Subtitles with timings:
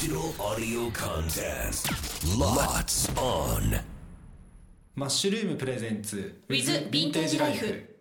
[0.00, 1.90] Digital audio contest.
[2.38, 3.80] Lots on.
[4.94, 7.96] マッシュルームプレゼンツ With Vintage Life.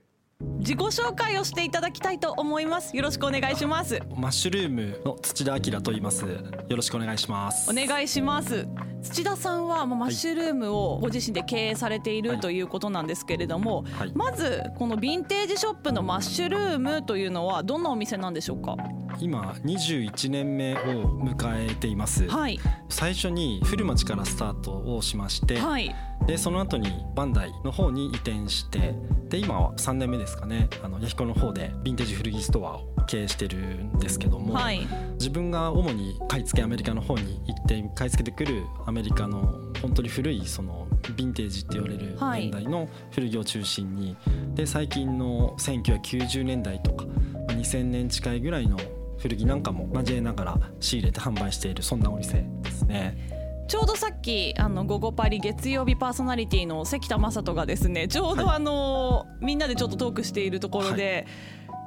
[0.59, 2.95] 自己紹介をしていただきたいと思います。
[2.95, 3.99] よろしくお願いします。
[4.15, 6.23] マッシュルームの土田明と言います。
[6.23, 6.29] よ
[6.69, 7.67] ろしくお願いします。
[7.67, 8.67] お願いします
[9.07, 14.11] 土田さんはまあマッシュルームをご自身で経営されているということなんですけれども、はい。
[14.13, 18.75] まずこのヴィンテージショップのマッシュルームというのはどんなお店なんでしょうか？
[19.19, 20.77] 今21年目を
[21.19, 22.59] 迎えています、はい。
[22.89, 25.95] 最初に古町からスタートをしまして、はい。
[26.25, 28.95] でその後にバンダイの方に移転して
[29.29, 30.69] で今は3年目ですかね。
[30.83, 34.87] あの弥彦の方でヴィンテージ古着ストアを経営してるんですけども、はい。
[35.13, 42.41] 自分が主に買い付けアメリカの方に行って買い付けてくるアメリカの本当に古いそのヴィンテージって言われるはい。
[42.43, 44.15] 年代の古着を中心に、
[44.53, 47.13] で最近の1990年代とかま
[47.49, 48.77] あ2000年近いぐらいの
[49.17, 53.37] 古着なんかも交えながら仕入れて販売しているそんなお店ですね。
[53.67, 61.27] ちょうどさっきあの午後パリ月曜日パーソナリティの関田正人がですねちょうどあの、みんなでちょっとトークしているところで、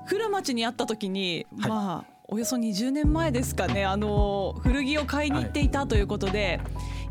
[0.07, 1.71] 古町にあった時に、はい。
[1.71, 3.85] まあおよそ20年前ですかね。
[3.85, 6.61] あの古着を買いに行っていたということで、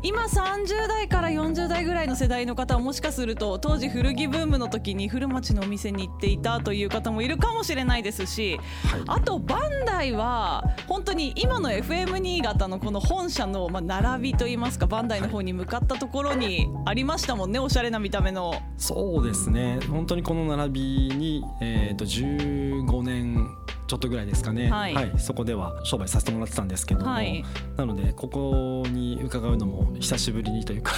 [0.02, 9.02] 今30代から40代ぐらいの世代の方はもしかすると当時古着ブームの時に古町のお店に行っていたという方もいるかもしれないですし、はい。
[9.08, 18.54] あとバンダイは本当に今の FM 新潟のこの本社のまあ並びといいますかバンダイの方に向かったところにありましたもんねおしゃれな見た目の。
[18.78, 19.80] そうですね。
[19.90, 20.80] 本当にこの並び
[21.14, 23.46] に、えー、と15年
[23.90, 24.94] ちょっとぐらいですかね、はい。
[25.18, 27.44] そこでは商売させてもらってたんですけども、はい。
[27.76, 30.92] なのでここに伺うのも久しぶりにというか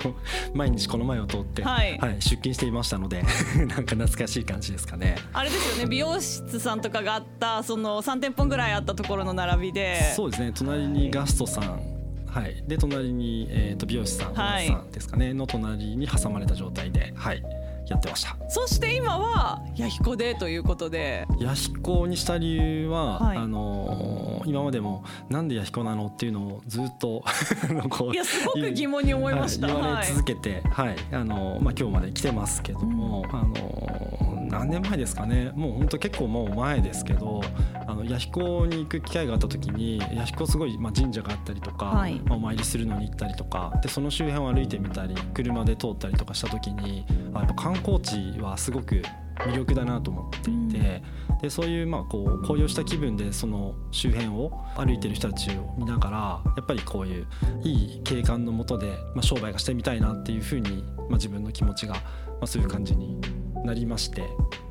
[0.54, 1.98] 毎日この前を通って、はい。
[2.20, 3.22] 出勤していましたので
[3.54, 5.16] なんか懐かしい感じですかね。
[5.34, 5.90] あれですよね。
[5.90, 10.14] 美容室さんとかがあったその3店舗ぐらいあったところの並びで。
[10.16, 10.52] そうですね。
[10.54, 11.98] 隣にガストさん。
[12.28, 14.68] はい、で隣に、えー、と美容師さん、はい。
[14.68, 15.34] さんですかね。
[15.34, 17.42] の隣に挟まれた状態で、はい、
[17.88, 18.36] やってました。
[18.48, 27.22] そして今は弥彦でということで弥彦にした理由は、はいあのー今までもなんで弥彦なのっていうのをずっと
[28.12, 29.66] いやすごく疑問に思いました。
[29.66, 35.52] はい言わはいれ続けて、はいあのーまあ、今日まで来てますけども、あのー何年前ですかね。
[35.54, 37.40] もう本当結構もう前ですけど
[37.86, 42.20] あの弥彦に行く機会があった時に弥彦すごい、まあ、神社があったりとか、はい。
[42.24, 47.04] まあ、お参りするのに行ったりとかでその周辺を歩いてみたり車で通ったりとかした時に
[47.34, 49.02] あやっぱ観光地はすごく
[49.36, 51.02] 魅力だなと思っていて、
[51.40, 57.26] でそういうまあこう紅葉した気分でその周辺を歩いてる人たちを見ながらやっぱりこういう
[57.62, 62.00] いい景観のもとで、まあ、商売がしてみたいなっていうふうに、まあ、自分の気持ちが、ま
[62.42, 63.20] あ、そういう感じに
[63.64, 64.24] なりまして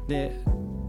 [0.07, 0.39] で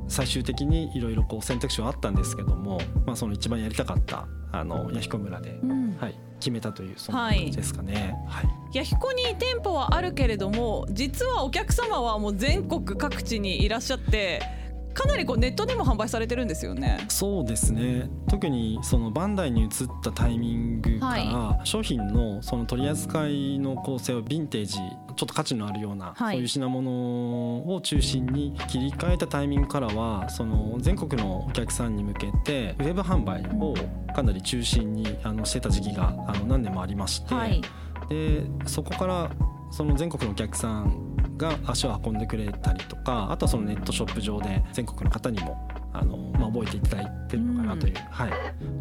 [0.09, 5.97] 最終的にいろいろこう選択肢はあったんですけども、まあ、その一番やりたかったあの弥彦村で、うん。
[5.99, 8.15] はい、決めたというそんな感じですかね。
[8.27, 8.45] はい。
[8.73, 14.43] 弥彦に店舗はあるけれども実はお客様はもう全国各地にいらっしゃって
[14.99, 16.99] かなりこうネットでも販売されてるんですよね。
[17.09, 18.11] そうですね。
[18.29, 19.71] 特にそのバンダイに移っ
[20.03, 26.35] たタイミングから、は商品のその取り扱いの構成をヴィンテージちょっと価値のあるような、はい。
[26.35, 26.91] そういう品物
[27.77, 33.75] を中心に切り替えたタイミングからはその全国のお客さんに向けてウェブ販売を
[34.17, 37.63] かなり中心にあのしてた時期があの何年もありまして、はい。
[38.09, 39.31] でそこから
[39.71, 48.31] その全国のお客さんが足を運んでくれたりとかあとはそのネットショップ上で全国の方にもあの、まあ、覚えていただいてるのかなという、はい、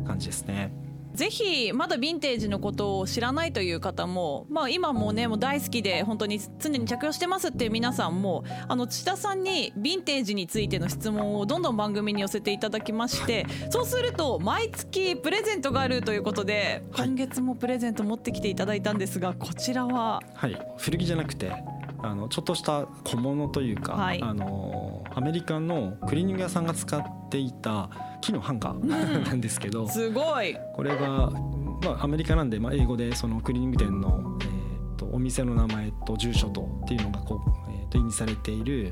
[0.06, 0.74] 感じですね。
[1.14, 17.08] ぜひまだヴィンテージのことを知らないという方も、まあ、今もねもう大好きで本当に常に着用してますっていう皆さんもあの千田さんにヴィンテージについての質問をどんどん番組に寄せていただきましてそうすると毎月プレゼントがあるということではい。
[17.08, 20.22] 今月もプレゼント持ってきていただいたんですがこちらは？
[20.36, 21.52] はい、古着じゃなくて
[22.00, 24.22] あのちょっとした小物というか、はい。
[24.22, 27.90] あのアメリカのクリーニング屋さんが使っていた
[28.22, 30.56] 木のハンガーなんですけど、すごい。
[30.76, 31.32] これが、
[31.82, 38.92] まあ、アメリカなんで、まあ、英語でそのクリーニング店の、えー、とお店の名前と住所とっていうのがこう、えー、と印にされている、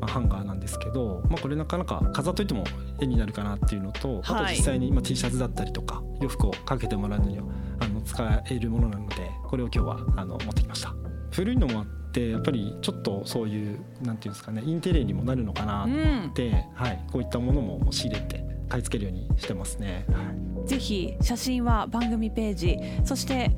[0.00, 2.64] まあ、ハンガーなんですけど、まあ、これなかなか飾っといても
[3.00, 7.44] 絵になるかなっていうのと、あとはい実際に、まあ、T シャツだったりとか洋服をかけてもらうのには
[7.80, 10.94] あの使えるものなのでこれを今日はあの持ってきました。
[11.30, 11.86] 古いのもあっ
[12.18, 20.04] てやっぱりちょっとそういうなんていうんですかねインテリアにもなるのかなうんって、はい、こういったものも仕入れて買い付けるようにしてますね。
[20.08, 23.50] はいぜひ写真は番組ページそして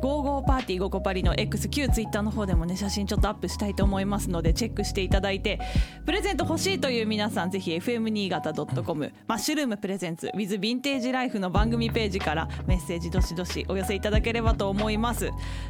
[0.00, 5.60] ゴーゴーパーティーゴコパリの X 旧ツイッターの方でもね写真ちょっとアップしたいと思いますのでチェックしていただいて
[6.06, 15.26] プレゼント欲しいという皆さんぜひ FM 新潟 .com マッシュルームプレゼンツ with ヴィンテージライフの番組ページからメッセージどしどしお寄せいただければと思います。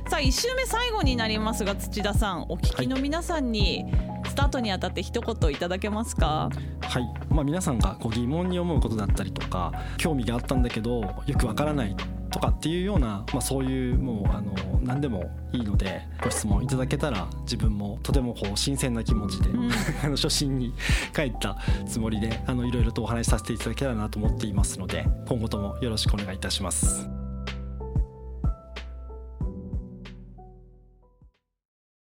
[0.09, 3.87] さあ1週目最後になりますが土田さんお聞きの皆さんに
[4.29, 6.51] スタートにあたって一言いただけますか？
[6.83, 7.03] はい。
[7.31, 11.97] まあ、皆さんがこう疑問に思うことだったりとか興味があったんだけどよくわからない
[12.31, 14.53] とかっていうような、まあ、そういうもうあの
[14.83, 19.71] 何でもいいのでご質問いただけたら自分もとてもこう新鮮な気持ちで、ん
[20.05, 20.73] あの初心に
[21.15, 27.18] 帰ったつもりであのいろいろとお話しさせていただけたらなと思っていますので今後ともよろしくお願いいたします。